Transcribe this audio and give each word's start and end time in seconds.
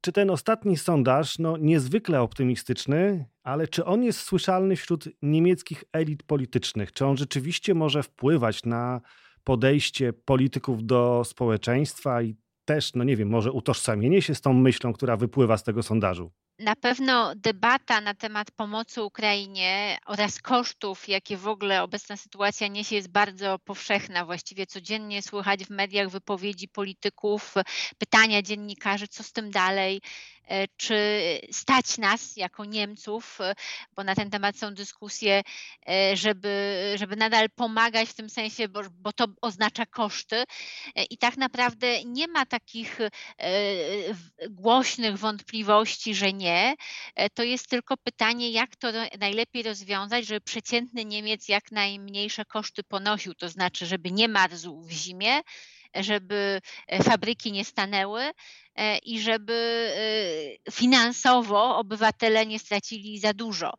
czy 0.00 0.12
ten 0.12 0.30
ostatni 0.30 0.76
sondaż, 0.76 1.38
no 1.38 1.56
niezwykle 1.56 2.20
optymistyczny, 2.20 3.26
ale 3.42 3.68
czy 3.68 3.84
on 3.84 4.02
jest 4.02 4.20
słyszalny 4.20 4.76
wśród 4.76 5.08
niemieckich 5.22 5.84
elit 5.92 6.22
politycznych? 6.22 6.92
Czy 6.92 7.06
on 7.06 7.16
rzeczywiście 7.16 7.74
może 7.74 8.02
wpływać 8.02 8.64
na 8.64 9.00
podejście 9.44 10.12
polityków 10.12 10.86
do 10.86 11.22
społeczeństwa 11.24 12.22
i 12.22 12.36
też, 12.64 12.94
no 12.94 13.04
nie 13.04 13.16
wiem, 13.16 13.28
może 13.28 13.52
utożsamienie 13.52 14.22
się 14.22 14.34
z 14.34 14.40
tą 14.40 14.52
myślą, 14.52 14.92
która 14.92 15.16
wypływa 15.16 15.56
z 15.56 15.64
tego 15.64 15.82
sondażu? 15.82 16.30
Na 16.60 16.76
pewno 16.76 17.34
debata 17.34 18.00
na 18.00 18.14
temat 18.14 18.50
pomocy 18.50 19.02
Ukrainie 19.02 19.98
oraz 20.06 20.42
kosztów, 20.42 21.08
jakie 21.08 21.36
w 21.36 21.48
ogóle 21.48 21.82
obecna 21.82 22.16
sytuacja 22.16 22.68
niesie, 22.68 22.96
jest 22.96 23.08
bardzo 23.08 23.58
powszechna. 23.58 24.24
Właściwie 24.24 24.66
codziennie 24.66 25.22
słychać 25.22 25.64
w 25.64 25.70
mediach 25.70 26.08
wypowiedzi 26.08 26.68
polityków, 26.68 27.54
pytania 27.98 28.42
dziennikarzy, 28.42 29.08
co 29.08 29.22
z 29.22 29.32
tym 29.32 29.50
dalej, 29.50 30.00
E, 30.50 30.68
czy 30.76 30.96
stać 31.52 31.98
nas 31.98 32.36
jako 32.36 32.64
Niemców, 32.64 33.40
e, 33.40 33.54
bo 33.96 34.04
na 34.04 34.14
ten 34.14 34.30
temat 34.30 34.56
są 34.56 34.74
dyskusje, 34.74 35.42
e, 35.88 36.16
żeby, 36.16 36.76
żeby 36.96 37.16
nadal 37.16 37.50
pomagać 37.50 38.08
w 38.08 38.14
tym 38.14 38.30
sensie, 38.30 38.68
bo, 38.68 38.80
bo 38.90 39.12
to 39.12 39.26
oznacza 39.40 39.86
koszty. 39.86 40.44
I 41.10 41.18
tak 41.18 41.36
naprawdę 41.36 42.04
nie 42.04 42.28
ma 42.28 42.46
takich 42.46 42.98
głośnych 44.50 45.18
wątpliwości, 45.18 46.14
że 46.14 46.32
nie. 46.32 46.49
To 47.34 47.42
jest 47.42 47.68
tylko 47.68 47.96
pytanie, 47.96 48.50
jak 48.50 48.76
to 48.76 48.88
najlepiej 49.20 49.62
rozwiązać, 49.62 50.26
żeby 50.26 50.40
przeciętny 50.40 51.04
Niemiec 51.04 51.48
jak 51.48 51.72
najmniejsze 51.72 52.44
koszty 52.44 52.82
ponosił, 52.82 53.34
to 53.34 53.48
znaczy, 53.48 53.86
żeby 53.86 54.10
nie 54.10 54.28
marzł 54.28 54.82
w 54.82 54.90
zimie, 54.90 55.40
żeby 55.94 56.60
fabryki 57.02 57.52
nie 57.52 57.64
stanęły, 57.64 58.32
E, 58.80 58.98
i 58.98 59.20
żeby 59.20 59.52
e, 60.66 60.72
finansowo 60.72 61.76
obywatele 61.76 62.46
nie 62.46 62.58
stracili 62.58 63.18
za 63.18 63.32
dużo. 63.32 63.74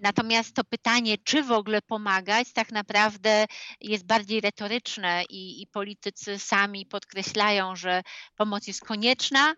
Natomiast 0.00 0.54
to 0.54 0.64
pytanie, 0.64 1.16
czy 1.24 1.42
w 1.42 1.52
ogóle 1.52 1.82
pomagać, 1.82 2.52
tak 2.52 2.72
naprawdę 2.72 3.46
jest 3.80 4.06
bardziej 4.06 4.40
retoryczne 4.40 5.24
i, 5.30 5.62
i 5.62 5.66
politycy 5.66 6.38
sami 6.38 6.86
podkreślają, 6.86 7.76
że 7.76 8.02
pomoc 8.36 8.66
jest 8.66 8.80
konieczna. 8.80 9.54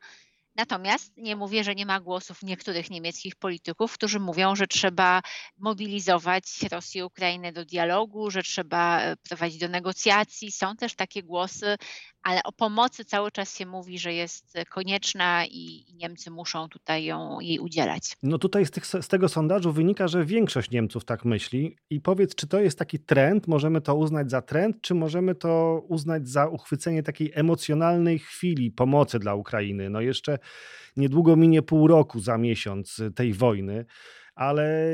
Natomiast 0.59 1.17
nie 1.17 1.37
mówię, 1.37 1.65
że 1.65 1.75
nie 1.75 1.87
ma 1.87 2.01
głosów 2.01 2.43
niektórych 2.43 2.91
niemieckich 2.91 3.37
polityków, 3.37 3.93
którzy 3.95 4.21
mówią, 4.21 4.57
że 4.57 4.67
trzeba 4.67 5.21
mobilizować 5.59 6.45
Rosję 6.73 7.01
i 7.01 7.05
Ukrainę 7.05 7.53
do 7.53 7.65
dialogu, 7.65 8.31
że 8.31 8.43
trzeba 8.43 9.01
e, 9.01 9.17
prowadzić 9.17 9.59
do 9.59 9.69
negocjacji. 9.69 10.53
Są 10.53 10.77
też 10.77 10.95
takie 10.95 11.23
głosy, 11.23 11.77
ale 12.23 12.43
o 12.43 12.53
pomocy 12.53 13.05
cały 13.05 13.31
czas 13.31 13.57
się 13.57 13.67
mówi, 13.67 13.99
że 13.99 14.13
jest 14.13 14.55
konieczna 14.71 15.47
i 15.47 15.85
Niemcy 15.95 16.31
muszą 16.31 16.69
tutaj 16.69 17.05
ją, 17.05 17.41
jej 17.41 17.59
udzielać. 17.59 18.17
No 18.23 18.39
tutaj 18.39 18.67
z, 18.67 18.71
tych, 18.71 18.87
z, 18.87 19.09
tego 19.09 19.29
sondażu 19.29 19.73
wynika, 19.73 20.09
że 20.09 20.25
większość 20.25 20.71
Niemców 20.71 21.05
tak 21.05 21.25
myśli. 21.25 21.77
I 21.91 22.01
powiedz, 22.01 22.35
czy 22.35 22.47
to 22.47 22.61
jest 22.61 22.79
taki 22.79 22.99
trend? 22.99 23.49
Możemy 23.49 23.81
to 23.81 23.95
uznać 23.95 24.31
za 24.31 24.43
trend, 24.43 24.81
czy 24.81 24.95
możemy 24.95 25.35
to 25.35 25.83
uznać 25.89 26.29
za 26.29 26.47
uchwycenie 26.47 27.03
takiej 27.03 27.33
emocjonalnej 27.35 28.19
chwili 28.19 28.71
pomocy 28.71 29.19
dla 29.19 29.35
Ukrainy? 29.35 29.91
No 29.91 30.01
jeszcze 30.01 30.39
niedługo 30.97 31.37
minie 31.37 31.63
pół 31.63 31.87
roku 31.87 32.21
za 32.21 32.39
miesiąc 32.39 33.01
tej 33.15 33.33
wojny, 33.33 33.85
ale 34.35 34.93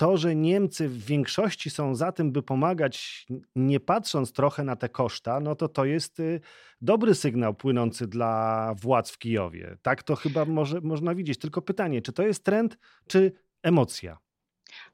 to, 0.00 0.16
że 0.16 0.34
Niemcy 0.34 0.88
w 0.88 1.04
większości 1.04 1.70
są 1.70 1.94
za 1.94 2.12
tym, 2.12 2.32
by 2.32 2.42
pomagać, 2.42 3.26
nie 3.56 3.80
patrząc 3.80 4.32
trochę 4.32 4.64
na 4.64 4.76
te 4.76 4.88
koszta, 4.88 5.40
no 5.40 5.54
to 5.54 5.68
to 5.68 5.84
jest 5.84 6.20
y, 6.20 6.40
dobry 6.80 7.14
sygnał 7.14 7.54
płynący 7.54 8.06
dla 8.06 8.74
władz 8.76 9.10
w 9.10 9.18
Kijowie. 9.18 9.76
Tak 9.82 10.02
to 10.02 10.16
chyba 10.16 10.44
może, 10.44 10.80
można 10.80 11.14
widzieć. 11.14 11.38
Tylko 11.38 11.62
pytanie, 11.62 12.02
czy 12.02 12.12
to 12.12 12.22
jest 12.22 12.44
trend, 12.44 12.78
czy 13.08 13.32
emocja? 13.62 14.18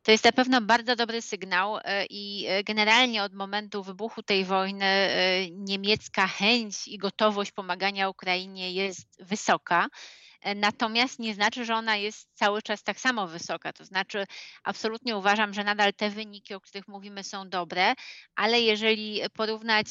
To 0.03 0.11
jest 0.11 0.25
na 0.25 0.33
pewno 0.33 0.61
bardzo 0.61 0.97
dobry 0.97 1.23
sygnał 1.23 1.77
y, 1.77 1.81
i 2.11 2.47
y, 2.61 2.65
generalnie 2.65 3.23
od 3.23 3.35
momentu 3.35 3.83
wybuchu 3.83 4.23
tej 4.23 4.45
wojny 4.45 4.87
niemiecka 5.51 6.27
chęć 6.27 6.89
i 6.89 6.99
gotowość 6.99 7.53
pomagania 7.53 8.09
Ukrainie 8.09 8.73
jest 8.73 9.25
wysoka. 9.25 9.89
E, 10.47 10.55
natomiast 10.55 11.19
nie 11.19 11.35
znaczy, 11.35 11.65
że 11.65 11.75
ona 11.75 11.97
jest 11.97 12.29
cały 12.35 12.63
czas 12.63 12.83
tak 12.83 13.01
samo 13.01 13.27
wysoka. 13.29 13.73
To 13.73 13.85
znaczy, 13.85 14.27
absolutnie 14.65 15.17
uważam, 15.17 15.55
że 15.55 15.65
nadal 15.65 15.95
te 15.95 16.11
wyniki, 16.11 16.55
o 16.55 16.61
których 16.61 16.89
mówimy, 16.89 17.25
są 17.25 17.49
dobre, 17.49 17.95
ale 18.35 18.61
jeżeli 18.61 19.21
porównać 19.33 19.87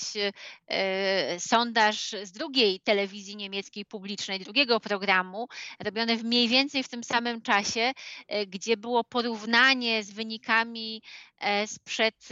e, 0.68 1.40
sondaż 1.40 2.16
z 2.24 2.32
drugiej 2.32 2.80
telewizji 2.80 3.36
niemieckiej 3.36 3.86
publicznej, 3.86 4.40
drugiego 4.40 4.80
programu, 4.80 5.48
robione 5.80 6.18
w 6.18 6.24
mniej 6.24 6.48
więcej 6.48 6.84
w 6.84 6.90
tym 6.90 7.04
samym 7.04 7.42
czasie, 7.42 7.92
e, 8.28 8.46
gdzie 8.46 8.78
było 8.78 9.04
porównanie 9.04 10.04
z 10.04 10.12
wynikami 10.12 11.02
sprzed 11.66 12.30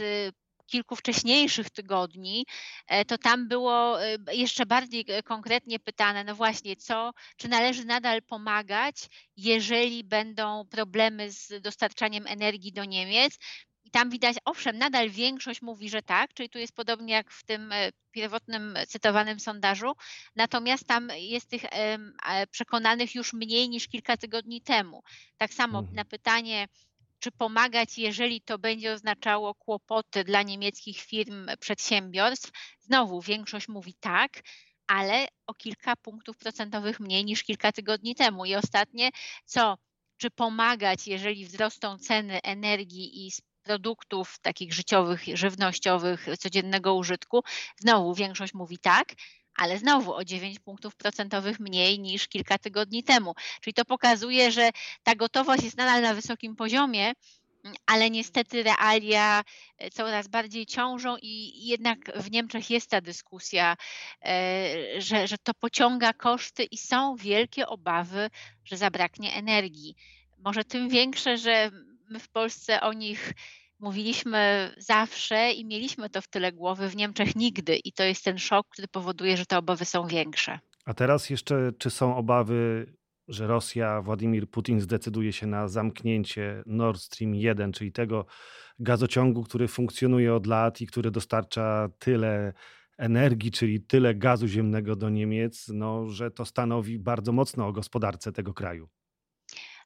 kilku 0.74 0.96
wcześniejszych 0.96 1.70
tygodni, 1.70 2.46
e, 2.86 3.04
to 3.04 3.18
tam 3.18 3.48
było 3.48 4.04
e, 4.04 4.16
jeszcze 4.32 4.66
bardziej 4.66 5.04
e, 5.08 5.22
konkretnie 5.22 5.78
pytane, 5.78 6.24
no 6.24 6.34
właśnie, 6.34 6.76
co, 6.76 7.12
czy 7.36 7.48
należy 7.48 7.84
nadal 7.84 8.22
pomagać, 8.22 8.96
jeżeli 9.36 10.04
będą 10.04 10.66
problemy 10.70 11.30
z 11.30 11.60
dostarczaniem 11.60 12.26
energii 12.26 12.72
do 12.72 12.84
Niemiec. 12.84 13.38
I 13.84 13.90
tam 13.90 14.10
widać, 14.10 14.36
owszem, 14.44 14.78
nadal 14.78 15.10
większość 15.10 15.62
mówi, 15.62 15.88
że 15.88 16.02
tak, 16.02 16.34
czyli 16.34 16.50
tu 16.50 16.58
jest 16.58 16.74
podobnie 16.74 17.14
jak 17.14 17.30
w 17.30 17.44
tym 17.44 17.72
pierwotnym 18.10 18.78
cytowanym 18.88 19.40
sondażu, 19.40 19.92
natomiast 20.36 20.86
tam 20.86 21.08
jest 21.16 21.48
tych 21.50 21.62
przekonanych 22.50 23.14
już 23.14 23.32
mniej 23.32 23.68
niż 23.68 23.88
kilka 23.88 24.16
tygodni 24.16 24.62
temu. 24.62 25.02
Tak 25.36 25.54
samo 25.54 25.78
mhm. 25.78 25.96
na 25.96 26.04
pytanie, 26.04 26.68
czy 27.24 27.32
pomagać, 27.32 27.98
jeżeli 27.98 28.40
to 28.40 28.58
będzie 28.58 28.92
oznaczało 28.92 29.54
kłopoty 29.54 30.24
dla 30.24 30.42
niemieckich 30.42 31.00
firm, 31.00 31.46
przedsiębiorstw? 31.60 32.50
Znowu 32.80 33.20
większość 33.20 33.68
mówi 33.68 33.94
tak, 34.00 34.42
ale 34.86 35.28
o 35.46 35.54
kilka 35.54 35.96
punktów 35.96 36.36
procentowych 36.36 37.00
mniej 37.00 37.24
niż 37.24 37.42
kilka 37.42 37.72
tygodni 37.72 38.14
temu. 38.14 38.44
I 38.44 38.54
ostatnie, 38.54 39.10
co? 39.44 39.78
Czy 40.16 40.30
pomagać, 40.30 41.06
jeżeli 41.06 41.46
wzrosną 41.46 41.98
ceny 41.98 42.42
energii 42.42 43.26
i 43.26 43.32
produktów 43.62 44.38
takich 44.38 44.74
życiowych, 44.74 45.22
żywnościowych, 45.34 46.26
codziennego 46.38 46.94
użytku? 46.94 47.42
Znowu 47.76 48.14
większość 48.14 48.54
mówi 48.54 48.78
tak, 48.78 49.14
ale 49.56 49.78
znowu 49.78 50.14
o 50.14 50.24
9 50.24 50.58
punktów 50.58 50.96
procentowych 50.96 51.60
mniej 51.60 52.00
niż 52.00 52.28
kilka 52.28 52.58
tygodni 52.58 53.04
temu. 53.04 53.34
Czyli 53.60 53.74
to 53.74 53.84
pokazuje, 53.84 54.52
że 54.52 54.70
ta 55.02 55.14
gotowość 55.14 55.62
jest 55.62 55.76
nadal 55.76 56.02
na 56.02 56.14
wysokim 56.14 56.56
poziomie, 56.56 57.12
ale 57.86 58.10
niestety 58.10 58.62
realia 58.62 59.44
e, 59.78 59.90
coraz 59.90 60.28
bardziej 60.28 60.66
ciążą 60.66 61.16
i 61.22 61.66
jednak 61.66 62.18
w 62.18 62.30
Niemczech 62.30 62.70
jest 62.70 62.90
ta 62.90 63.00
dyskusja, 63.00 63.76
e, 64.24 65.00
że, 65.00 65.26
że 65.26 65.38
to 65.38 65.54
pociąga 65.54 66.12
koszty 66.12 66.64
i 66.64 66.78
są 66.78 67.16
wielkie 67.16 67.66
obawy, 67.66 68.30
że 68.64 68.76
zabraknie 68.76 69.34
energii. 69.34 69.96
Może 70.38 70.64
tym 70.64 70.88
większe, 70.88 71.38
że 71.38 71.70
my 72.10 72.18
w 72.18 72.28
Polsce 72.28 72.80
o 72.80 72.92
nich 72.92 73.32
mówiliśmy 73.80 74.70
zawsze 74.78 75.52
i 75.52 75.64
mieliśmy 75.66 76.10
to 76.10 76.20
w 76.20 76.28
tyle 76.28 76.52
głowy, 76.52 76.88
w 76.88 76.96
Niemczech 76.96 77.36
nigdy. 77.36 77.76
I 77.76 77.92
to 77.92 78.04
jest 78.04 78.24
ten 78.24 78.38
szok, 78.38 78.68
który 78.68 78.88
powoduje, 78.88 79.36
że 79.36 79.46
te 79.46 79.58
obawy 79.58 79.84
są 79.84 80.06
większe. 80.06 80.58
A 80.84 80.94
teraz 80.94 81.30
jeszcze, 81.30 81.72
czy 81.78 81.90
są 81.90 82.16
obawy, 82.16 82.86
że 83.28 83.46
Rosja, 83.46 84.02
Władimir 84.02 84.50
Putin 84.50 84.80
zdecyduje 84.80 85.32
się 85.32 85.46
na 85.46 85.68
zamknięcie 85.68 86.62
Nord 86.66 87.00
Stream 87.00 87.34
1, 87.34 87.72
czyli 87.72 87.92
tego 87.92 88.26
gazociągu, 88.78 89.42
który 89.42 89.68
funkcjonuje 89.68 90.34
od 90.34 90.46
lat 90.46 90.80
i 90.80 90.86
który 90.86 91.10
dostarcza 91.10 91.88
tyle 91.98 92.52
energii, 92.98 93.50
czyli 93.50 93.80
tyle 93.80 94.14
gazu 94.14 94.46
ziemnego 94.46 94.96
do 94.96 95.10
Niemiec, 95.10 95.68
no, 95.68 96.08
że 96.08 96.30
to 96.30 96.44
stanowi 96.44 96.98
bardzo 96.98 97.32
mocno 97.32 97.66
o 97.66 97.72
gospodarce 97.72 98.32
tego 98.32 98.54
kraju. 98.54 98.88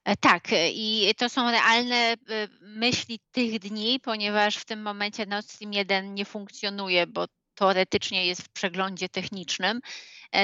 E, 0.08 0.16
tak, 0.16 0.52
e, 0.52 0.70
i 0.70 1.14
to 1.14 1.28
są 1.28 1.50
realne 1.50 1.96
e, 1.96 2.16
myśli 2.60 3.20
tych 3.32 3.58
dni, 3.58 4.00
ponieważ 4.00 4.56
w 4.56 4.64
tym 4.64 4.82
momencie 4.82 5.26
Nord 5.26 5.50
Stream 5.50 5.72
1 5.72 6.14
nie 6.14 6.24
funkcjonuje, 6.24 7.06
bo 7.06 7.26
teoretycznie 7.54 8.26
jest 8.26 8.42
w 8.42 8.48
przeglądzie 8.48 9.08
technicznym. 9.08 9.80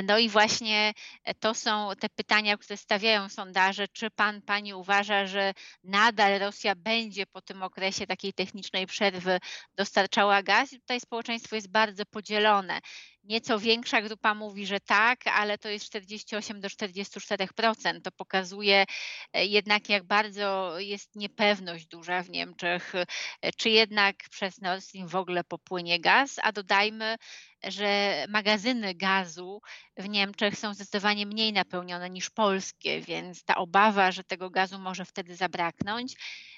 No 0.05 0.19
i 0.19 0.29
właśnie 0.29 0.93
to 1.41 1.55
są 1.55 1.91
te 2.01 2.09
pytania, 2.09 2.57
które 2.57 2.77
stawiają 2.77 3.29
sondaże. 3.29 3.89
Czy 3.89 4.11
pan, 4.11 4.43
pani 4.43 4.75
uważa, 4.75 5.27
że 5.27 5.55
nadal 5.85 6.39
Rosja 6.39 6.75
będzie 6.75 7.27
po 7.27 7.43
tym 7.43 7.63
okresie 7.63 8.07
takiej 8.07 8.33
technicznej 8.33 8.87
przerwy 8.87 9.39
dostarczała 9.75 10.43
gaz? 10.43 10.73
I 10.73 10.81
tutaj 10.81 11.01
społeczeństwo 11.01 11.57
jest 11.57 11.71
bardzo 11.71 12.07
podzielone. 12.07 12.81
Nieco 13.25 13.59
większa 13.59 14.03
grupa 14.03 14.35
mówi, 14.35 14.67
że 14.67 14.81
tak, 14.81 15.27
ale 15.27 15.59
to 15.59 15.69
jest 15.69 15.87
48 15.87 16.61
do 16.61 16.69
44%. 16.69 18.01
To 18.03 18.11
pokazuje 18.13 18.85
e, 19.33 19.47
jednak, 19.47 19.89
jak 19.89 20.05
bardzo 20.05 20.75
jest 20.79 21.17
niepewność 21.17 21.87
duża 21.87 22.23
w 22.23 22.31
Niemczech, 22.31 22.93
e, 22.95 23.53
czy 23.53 23.71
jednak 23.71 24.17
przez 24.31 24.61
Nord 24.61 24.85
Stream 24.85 25.09
w 25.09 25.17
ogóle 25.17 25.45
popłynie 25.45 26.01
gaz, 26.01 26.37
a 26.43 26.53
dodajmy, 26.53 27.17
że 27.65 28.25
magazyny 28.29 28.95
gazu 28.95 29.61
w 29.97 30.09
Niemczech 30.09 30.59
są 30.59 30.75
zdecydowanie 30.75 31.27
mniej 31.27 31.53
napełnione 31.53 32.11
niż 32.11 32.31
polskie, 32.31 33.01
więc 33.01 33.45
ta 33.45 33.57
obawa, 33.57 34.13
że 34.13 34.25
tego 34.25 34.51
gazu 34.51 34.79
może 34.79 35.05
wtedy 35.05 35.37
zabraknąć, 35.37 36.15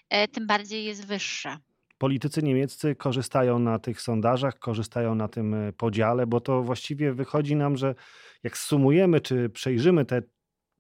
e, 0.09 0.29
tym 0.29 0.47
bardziej 0.47 0.85
jest 0.85 1.07
wyższa 1.07 1.59
politycy 1.99 2.43
niemieccy 2.43 2.95
korzystają 2.95 3.59
na 3.59 3.79
tych 3.79 4.01
sondażach, 4.01 4.59
korzystają 4.59 5.15
na 5.15 5.29
tym 5.29 5.55
e, 5.55 5.73
podziale, 5.73 6.27
bo 6.27 6.41
to 6.41 6.63
właściwie 6.63 7.13
wychodzi 7.13 7.57
nam, 7.57 7.77
że 7.77 7.95
jak 8.43 8.59
sumujemy 8.59 9.21
czy 9.21 9.49
przejrzymy 9.49 10.05
te 10.05 10.23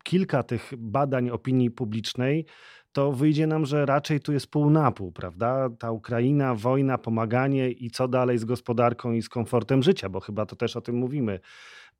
kilka 0.04 0.42
tych 0.42 0.72
badań 0.78 1.30
opinii 1.30 1.70
publicznej, 1.70 2.46
to 2.92 3.12
wyjdzie 3.12 3.46
nam, 3.46 3.66
że 3.66 3.86
raczej 3.86 4.20
tu 4.20 4.32
jest 4.32 4.46
pół 4.46 4.70
na 4.70 4.92
pół, 4.92 5.12
prawda? 5.12 5.70
Ta 5.78 5.90
Ukraina, 5.90 6.54
wojna, 6.54 6.98
pomaganie 6.98 7.70
i 7.70 7.90
co 7.90 8.08
dalej 8.08 8.38
z 8.38 8.44
gospodarką 8.44 9.12
i 9.12 9.22
z 9.22 9.28
komfortem 9.28 9.82
życia, 9.82 10.08
bo 10.08 10.20
chyba 10.20 10.46
to 10.46 10.56
też 10.56 10.76
o 10.76 10.80
tym 10.80 10.96
mówimy. 10.96 11.40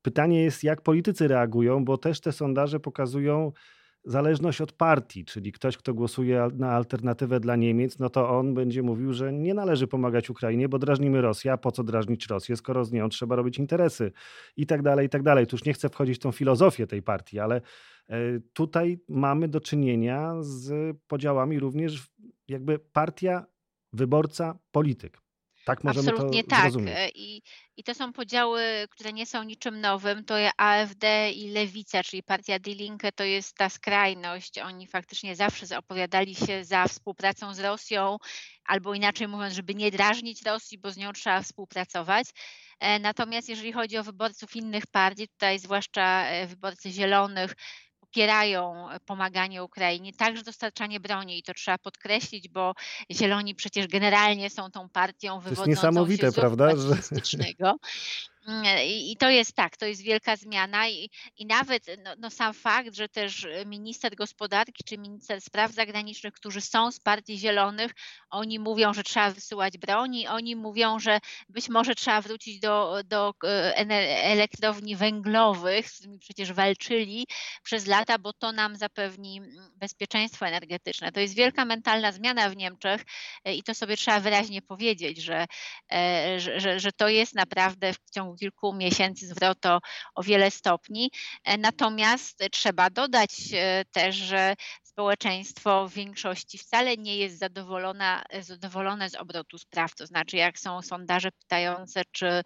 Pytanie 0.01 0.43
jest, 0.43 0.63
jak 0.63 0.81
politycy 0.81 1.27
reagują, 1.27 1.85
bo 1.85 1.97
też 1.97 2.21
te 2.21 2.31
sondaże 2.31 2.79
pokazują, 2.79 3.51
zależność 4.07 4.61
od 4.61 4.71
partii, 4.71 5.25
czyli 5.25 5.51
ktoś, 5.51 5.77
kto 5.77 5.93
głosuje 5.93 6.47
na 6.55 6.71
alternatywę 6.71 7.39
dla 7.39 7.55
Niemiec, 7.55 7.99
no 7.99 8.09
to 8.09 8.29
on 8.29 8.53
będzie 8.53 8.83
mówił, 8.83 9.13
że 9.13 9.33
nie 9.33 9.53
należy 9.53 9.87
pomagać 9.87 10.29
Ukrainie, 10.29 10.69
bo 10.69 10.79
drażnimy 10.79 11.21
Rosję. 11.21 11.51
A 11.51 11.57
po 11.57 11.71
co 11.71 11.83
drażnić 11.83 12.27
Rosję, 12.27 12.55
skoro 12.55 12.85
z 12.85 12.91
nią 12.91 13.09
trzeba 13.09 13.35
robić 13.35 13.57
interesy 13.57 14.11
i 14.57 14.65
tak 14.65 14.81
dalej, 14.81 15.05
i 15.07 15.09
tak 15.09 15.23
dalej. 15.23 15.47
Tu 15.47 15.55
już 15.55 15.65
nie 15.65 15.73
chcę 15.73 15.89
wchodzić 15.89 16.17
w 16.17 16.19
tą 16.19 16.31
filozofię 16.31 16.87
tej 16.87 17.03
partii, 17.03 17.39
ale 17.39 17.61
e, 18.09 18.17
tutaj 18.53 18.99
mamy 19.09 19.47
do 19.47 19.61
czynienia 19.61 20.33
z 20.39 20.97
podziałami 21.07 21.59
również 21.59 22.07
jakby 22.47 22.79
partia, 22.79 23.45
wyborca, 23.93 24.59
polityk. 24.71 25.26
Tak 25.67 25.83
możemy 25.83 26.09
Absolutnie 26.09 26.43
to 26.43 26.49
tak. 26.49 26.61
zrozumieć. 26.61 26.95
E, 26.97 27.09
I, 27.09 27.41
I 27.77 27.83
to 27.83 27.93
są 27.93 28.13
podziały, 28.13 28.61
które 28.89 29.13
nie 29.13 29.25
są 29.25 29.43
niczym 29.43 29.81
nowym. 29.81 30.25
To 30.25 30.35
AfD 30.57 31.31
i 31.31 31.49
Lewica, 31.49 32.03
czyli 32.03 32.23
partia 32.23 32.59
Die 32.59 32.75
Linke, 32.75 33.11
to 33.11 33.23
jest 33.23 33.55
ta 33.55 33.69
skrajność. 33.69 34.57
Oni 34.57 34.87
faktycznie 34.87 35.35
zawsze 35.35 35.77
opowiadali 35.77 36.35
się 36.35 36.65
za 36.65 36.87
współpracą 36.87 37.53
z 37.53 37.59
Rosją, 37.59 38.17
albo 38.65 38.93
inaczej 38.93 39.27
mówiąc, 39.27 39.53
żeby 39.53 39.75
nie 39.75 39.91
drażnić 39.91 40.43
Rosji, 40.45 40.77
bo 40.77 40.91
z 40.91 40.97
nią 40.97 41.13
trzeba 41.13 41.41
współpracować. 41.41 42.27
E, 42.79 42.99
natomiast 42.99 43.49
jeżeli 43.49 43.73
chodzi 43.73 43.97
o 43.97 44.03
wyborców 44.03 44.55
innych 44.55 44.87
partii, 44.87 45.27
tutaj 45.27 45.59
zwłaszcza 45.59 46.25
e, 46.25 46.47
wyborcy 46.47 46.91
zielonych, 46.91 47.53
wspierają 48.07 48.87
pomaganie 49.05 49.63
Ukrainie, 49.63 50.13
także 50.13 50.43
dostarczanie 50.43 50.99
broni 50.99 51.39
i 51.39 51.43
to 51.43 51.53
trzeba 51.53 51.77
podkreślić, 51.77 52.49
bo 52.49 52.73
Zieloni 53.11 53.55
przecież 53.55 53.87
generalnie 53.87 54.49
są 54.49 54.71
tą 54.71 54.89
partią 54.89 55.39
wywodzącą 55.39 55.63
to 55.63 55.69
jest 55.69 55.83
niesamowite, 55.83 56.27
się 56.27 56.31
z 56.31 56.35
prawda? 56.35 56.69
Że... 56.75 56.95
Mm, 58.47 58.65
I 58.87 59.17
to 59.17 59.29
jest 59.29 59.53
tak, 59.55 59.77
to 59.77 59.85
jest 59.85 60.01
wielka 60.01 60.35
zmiana 60.35 60.87
i, 60.89 61.09
i 61.37 61.45
nawet 61.45 61.83
no, 62.03 62.13
no, 62.17 62.29
sam 62.29 62.53
fakt, 62.53 62.95
że 62.95 63.09
też 63.09 63.47
minister 63.65 64.15
gospodarki 64.15 64.83
czy 64.83 64.97
minister 64.97 65.41
spraw 65.41 65.71
zagranicznych, 65.71 66.33
którzy 66.33 66.61
są 66.61 66.91
z 66.91 66.99
partii 66.99 67.37
zielonych, 67.37 67.91
oni 68.29 68.59
mówią, 68.59 68.93
że 68.93 69.03
trzeba 69.03 69.31
wysyłać 69.31 69.77
broni, 69.77 70.27
oni 70.27 70.55
mówią, 70.55 70.99
że 70.99 71.19
być 71.49 71.69
może 71.69 71.95
trzeba 71.95 72.21
wrócić 72.21 72.59
do, 72.59 73.03
do 73.05 73.33
e, 73.43 73.75
elektrowni 74.23 74.95
węglowych, 74.95 75.89
z 75.89 75.93
którymi 75.97 76.19
przecież 76.19 76.53
walczyli 76.53 77.27
przez 77.63 77.87
lata, 77.87 78.19
bo 78.19 78.33
to 78.33 78.51
nam 78.51 78.75
zapewni 78.75 79.37
mm, 79.37 79.71
bezpieczeństwo 79.75 80.47
energetyczne. 80.47 81.11
To 81.11 81.19
jest 81.19 81.35
wielka 81.35 81.65
mentalna 81.65 82.11
zmiana 82.11 82.49
w 82.49 82.55
Niemczech 82.57 83.05
e, 83.45 83.55
i 83.55 83.63
to 83.63 83.75
sobie 83.75 83.97
trzeba 83.97 84.19
wyraźnie 84.19 84.61
powiedzieć, 84.61 85.21
że, 85.21 85.45
e, 85.91 86.39
że, 86.39 86.59
że, 86.59 86.79
że 86.79 86.91
to 86.91 87.07
jest 87.09 87.35
naprawdę 87.35 87.93
w 87.93 88.09
ciągu 88.11 88.36
kilku 88.37 88.73
miesięcy 88.73 89.27
zwrot 89.27 89.65
o, 89.65 89.79
o 90.15 90.23
wiele 90.23 90.51
stopni. 90.51 91.11
E, 91.43 91.57
natomiast 91.57 92.43
trzeba 92.51 92.89
dodać 92.89 93.29
e, 93.53 93.85
też, 93.91 94.15
że 94.15 94.55
społeczeństwo 94.83 95.87
w 95.87 95.93
większości 95.93 96.57
wcale 96.57 96.97
nie 96.97 97.17
jest 97.17 97.39
zadowolona, 97.39 98.23
zadowolone 98.41 99.09
z 99.09 99.15
obrotu 99.15 99.57
spraw. 99.57 99.95
To 99.95 100.07
znaczy, 100.07 100.37
jak 100.37 100.59
są 100.59 100.81
sondaże 100.81 101.31
pytające, 101.31 102.01
czy, 102.11 102.41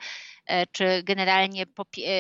e, 0.46 0.68
czy 0.68 1.04
generalnie 1.04 1.66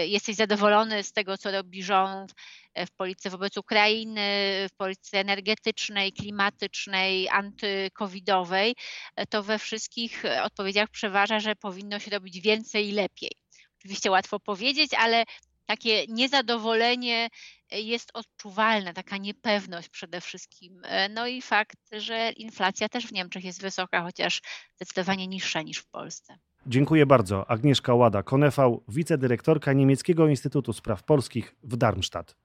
jesteś 0.06 0.35
zadowolony 0.35 1.03
z 1.03 1.13
tego, 1.13 1.38
co 1.38 1.51
robi 1.51 1.83
rząd 1.83 2.33
w 2.75 2.91
polityce 2.91 3.29
wobec 3.29 3.57
Ukrainy, 3.57 4.21
w 4.69 4.75
polityce 4.77 5.19
energetycznej, 5.19 6.13
klimatycznej, 6.13 7.29
antykowidowej, 7.29 8.75
to 9.29 9.44
we 9.44 9.59
wszystkich 9.59 10.24
odpowiedziach 10.44 10.89
przeważa, 10.89 11.39
że 11.39 11.56
powinno 11.56 12.00
się 12.00 12.12
robić 12.12 12.41
więcej 12.41 12.89
i 12.89 12.91
lepiej. 12.91 13.31
Oczywiście 13.81 14.12
łatwo 14.12 14.39
powiedzieć, 14.39 14.92
ale 14.94 15.24
takie 15.66 16.06
niezadowolenie 16.07 17.30
jest 17.72 18.12
odczuwalne, 18.13 18.94
taka 18.94 19.18
niepewność 19.18 19.89
przede 19.89 20.22
wszystkim. 20.22 20.81
No 21.10 21.28
i 21.28 21.42
fakt, 21.42 21.78
że 21.92 22.31
inflacja 22.31 22.89
też 22.89 23.07
w 23.07 23.12
Niemczech 23.12 23.44
jest 23.44 23.62
wysoka, 23.62 24.01
chociaż 24.01 24.42
zdecydowanie 24.75 25.28
niższa 25.28 25.62
niż 25.62 25.78
w 25.78 25.88
Polsce. 25.88 26.38
Dziękuję 26.66 27.06
bardzo. 27.06 27.50
Agnieszka 27.50 27.94
Łada, 27.94 28.24
Konefał, 28.24 28.83
wicedyrektorka 28.88 29.74
Niemieckiego 29.74 30.27
Instytutu 30.27 30.74
Spraw 30.74 31.04
Polskich 31.04 31.56
w 31.63 31.77
Darmstadt. 31.77 32.36